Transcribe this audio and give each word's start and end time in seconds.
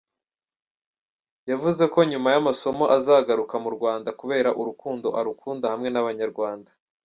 Yavuze 1.49 1.83
ko 1.93 1.99
nyuma 2.11 2.29
y’amasomo 2.35 2.85
azagaruka 2.97 3.55
mu 3.63 3.69
Rwanda 3.75 4.09
kubera 4.19 4.49
urukundo 4.61 5.07
arukunda 5.19 5.65
hamwe 5.71 5.89
n’Abanyarwanda. 5.91 6.71